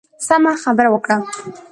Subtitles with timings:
[0.27, 1.17] سمه خبره وکړه.